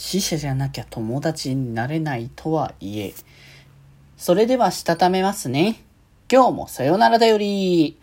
[0.00, 3.14] 死者じゃなきゃ友達になれないとはいえ。
[4.16, 5.82] それではしたためますね。
[6.30, 7.98] 今日もさよならだより。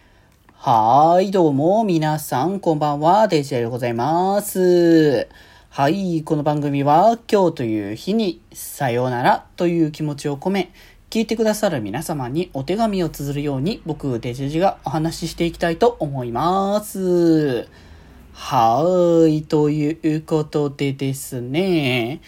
[0.52, 5.30] はーい、どうも、皆さん、こんばんは、デジェでございます。
[5.70, 10.74] はい、この番組は、今日という日に、さよならという気持ちを込め、
[11.10, 17.70] 聞いてくださる皆様にお手紙を綴るように、僕、デジェジがお話ししていきたいと思います。
[18.38, 19.44] はーい。
[19.44, 22.22] ということでですね。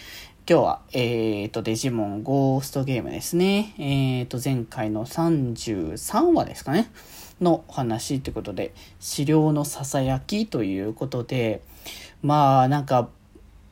[0.48, 3.74] 今日は、えーと、デジモンゴーストゲームですね。
[3.78, 6.90] えーと、前回の33話ですかね。
[7.42, 11.60] のお話ってことで、資料のささやきということで、
[12.22, 13.10] まあ、なんか、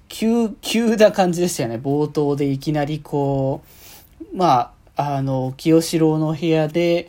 [0.08, 1.80] 急、急な感じでしたよね。
[1.82, 3.62] 冒頭でいきなりこ
[4.20, 7.08] う、まあ、あの、清志郎の部屋で、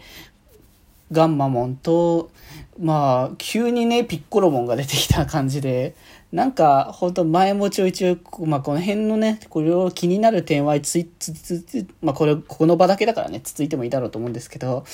[1.12, 2.31] ガンマモンと、
[2.80, 5.95] まあ、急にね、ピッコロモンが出てきた感じで、
[6.31, 14.86] なんか、本当前もちょいちょい、まあ、この辺のね、これを気になる点はつつつ、まあ、これ、ここの場だけだからね、つついてもいいだろうと思うんですけど、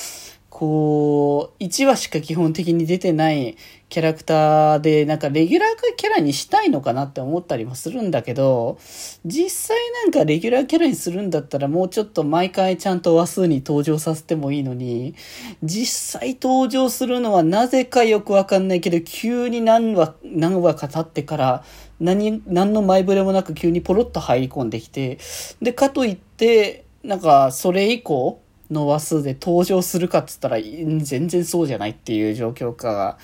[0.56, 3.58] こう、1話しか基本的に出てない
[3.90, 8.78] キャラクターで、なんかレギュラーキャラにしたいのかなって思ったりもするんだけど、
[9.26, 15.16] 実際なんかレギュラーキャラにするんだったらもうちょっと毎回ちゃんと話数に登場させてもいいのに、
[15.64, 21.64] 実際登場するのはなぜかよくわかんないけど、急に何話、何話か経ってから、
[22.00, 25.18] 何、何の前触れもなく急にポロッと入り込んできて、
[25.64, 28.43] で、かといって、なんか、それ以降、
[28.74, 32.84] の話数で登場するかっつったら全然そうじゃないっていう状況か。
[32.84, 33.18] が、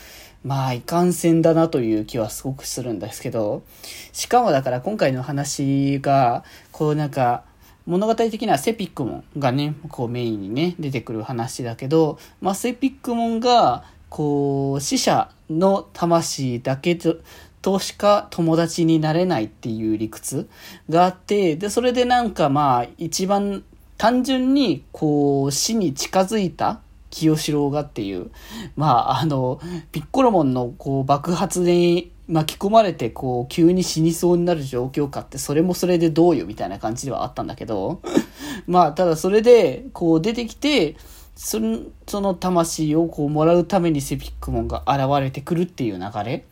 [0.44, 3.64] まあ、いかんせんだなという気はすごくするんですけど、
[4.12, 7.44] しかもだから今回の話が、こうなんか、
[7.86, 17.18] 物語的にはセピックモンがね、こうメインにね、出てくる話だけど、まあ、セピックモンが、こう、死者の魂だけと、
[17.62, 20.48] としか友達になれないっていう理屈
[20.90, 23.64] があって、で、それでなんかまあ、一番
[24.00, 28.32] 単純に、こう、死に近づいた清志郎がっていう、
[28.78, 29.60] まあ、あの、
[29.92, 38.00] ピッコロモンのこう爆発に巻き込まれて、こう、急に死にそうになる状況下って、それもそれでどうよみたいな感じではあったんだけど、
[38.68, 40.96] まあ、ただそれで、こう出てきて、
[41.36, 46.46] その、その魂をこうもらうためにセピックモンが現れてくるっていう流れ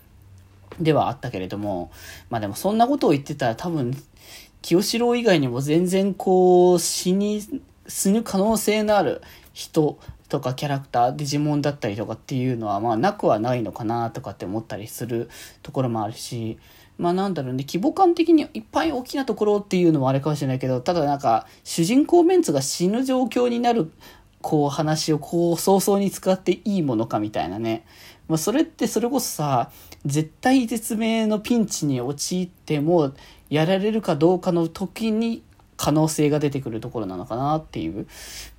[0.81, 1.91] ではあったけれども、
[2.30, 3.96] まあでもそんなことを言ってたら多分、
[4.62, 7.41] 清志郎以外にも全然こう、死に、
[7.88, 9.22] 死ぬ可能性のある
[9.53, 9.97] 人
[10.29, 15.29] とかキャラクター、デジモンだったりとかっていうのは、まあなくはないのかなとかって思ったりする
[15.63, 16.57] ところもあるし、
[16.97, 23.91] まあなんだろうね、規模感的にいっぱい大きなところっていうのもあれかもしれないけど、ただなんか、主人公メンツが死ぬ状況になる、
[24.41, 27.85] こう話をこう早々に使っていいものかみたいなね。
[28.28, 29.72] まあそれってそれこそさ、
[30.06, 33.13] 絶対絶命のピンチに陥っても、
[33.50, 35.44] やられるかどうかの時に
[35.78, 38.08] 可能性が出てくるところなのかなっていう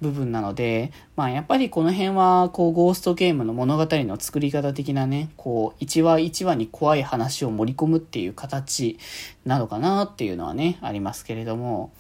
[0.00, 8.98] 部分なので、まあやっぱりこの辺は、こう、ゴーストゲームの物語の作り方的なね、こう、1話1話に怖い話を盛り込むっていう形
[9.44, 11.90] なのかなっていうのはね、ありますけれども。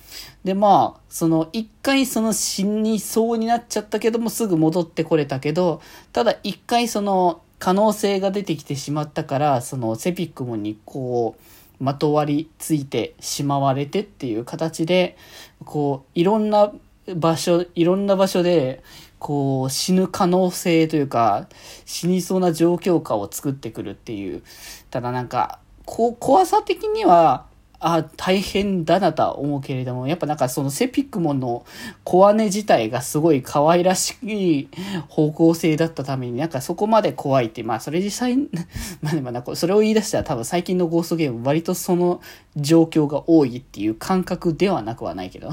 [0.44, 5.82] で、まあ、その、一回その死にそうになっちゃったけども、すぐ戻ってこれたけど、
[6.12, 11.42] ただ一回その、可能性が出てきてしまったから、その、セピックモンにこう、
[11.80, 15.16] まとわりついてしまわれてっていう形で、
[15.64, 16.72] こう、いろんな
[17.16, 18.82] 場所、いろんな場所で、
[19.18, 21.48] こう、死ぬ可能性というか、
[21.84, 24.42] 死にそうな状況下を作ってくるっていう。
[24.90, 27.46] ただなんか、こう、怖さ的には、
[27.80, 31.64] あ、大変だなとは思うけれども、やっぱなんかそのセピックモンの
[32.02, 34.68] 小姉自体がすごい可愛らしい
[35.08, 38.36] 方向性だったために、なんかそこまで怖いって、まあそれ実際、
[39.00, 42.20] まあでもなんかそれを言い出したら多分最近のゴーストゲーム割とその
[42.56, 45.50] 状況が多いっていう感覚ではなくはないけど。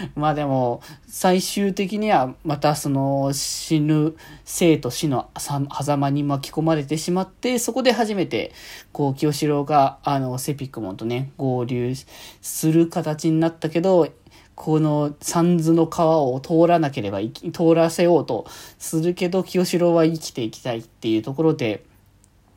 [0.14, 8.52] まあでも、最終的にはまたその死ぬ生と死の狭間に巻き込まれてしまって、そこで初めて、
[8.92, 11.94] こう、清志郎が、あの、セピックモンとね、合流
[12.40, 14.08] する形になったけど、
[14.54, 17.20] この三途の川を通らなければ、
[17.52, 18.46] 通らせようと
[18.78, 21.82] するけど、清志郎は生きていきたいっていうところで、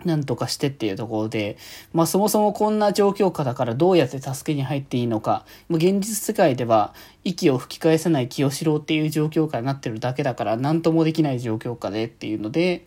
[0.05, 1.57] なんとかしてっていうところで、
[1.93, 12.85] まあそもそもこんな状況下だからどうやって助けに入っていいのか、もう現実世界では息を吹き返せない清志郎っていう状況下になってるだけだから何ともできない状況下でっていうので、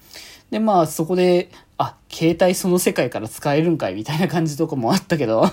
[0.50, 5.44] でまあそこで、あ、携帯その世界から使えるんかいみたいな感じとかもあったけど。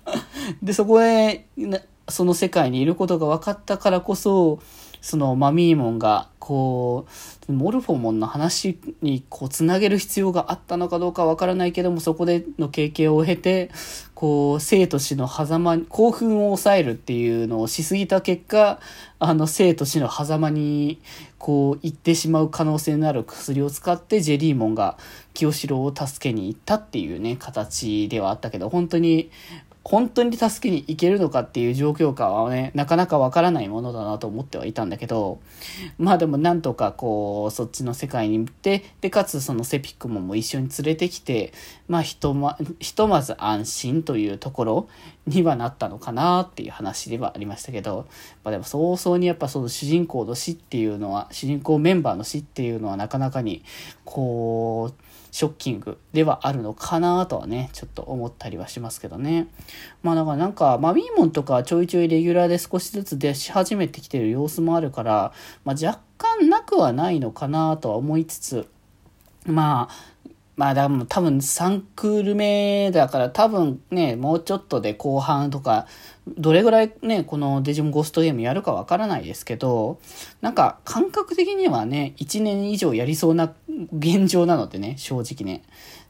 [0.62, 1.46] で、そこで、
[2.08, 4.58] その世界にいることが分かったからこそ、
[5.02, 7.06] そのマミーモンが、こ
[7.48, 13.72] う、モルフォモンの話にこう、つなげる必要があったのかどうかわからないけども、そこでの経験を経て、
[14.14, 18.78] こう、生と死の狭間、興奮を抑えるっていうのをしすぎた結果、
[19.18, 21.00] あの、生と死の狭間に、
[21.36, 24.98] こう、行ってしまう可能性のある薬を使って、ジェリーモンが
[25.34, 29.30] 清志郎を助けに行ったっていうね、形ではあったけど、本当に、
[29.84, 35.40] 本当に助けに行けるのかっていう状況下はね、なかなかわからないものだなと思ってはいたんだけど、
[35.98, 41.52] まあでもなんとかこう、そっちの世界に行って、で、かつそのセピックモンも一緒に連れてきて、
[41.88, 44.88] まあひとま、ひとまず安心というところ
[45.26, 48.06] にはなったのかなっていう話ではありましたけど、
[48.44, 53.64] まあでも早々にやっぱその主人公の死っていうのは、主人公メンバーの死っていうのはなかなかに、
[54.04, 59.48] こう、ショッキングではあるのかなとはね、ちょっと思ったりはしますけどね。
[60.02, 65.32] まあだからなんか、まあミーモンとかちょいちょいレギュラーで少しずつ出し始めてきてる様子もあるから、
[65.64, 68.68] まあ若干なくはないのかなとは思いつつ、
[69.46, 70.21] まあ、
[70.56, 75.86] まあ、多分3クール目だから多分ね、もうちょっとで後半とか、
[76.38, 79.98] どれぐらいね、このデジモンゴーストゲームやるかわからないですけど、
[80.40, 83.54] なんか感覚的にはね、1年以上やりそうな
[83.96, 85.62] 現状なのでね、正直ね。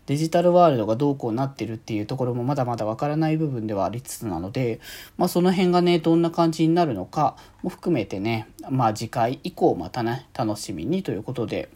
[0.07, 4.81] デジタルワールドがどうこうなってるっていうところもまだまだわからない部分ではありつつなので、
[5.17, 11.69] まあその辺がね、どんな感じになるのかも含めてね、まあ次回以降またね、楽しみにということで、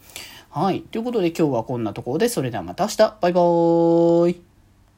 [0.50, 0.82] はい。
[0.82, 2.96] ということで今日はこんなところで、それではまた明日。
[3.20, 4.45] バイバーイ。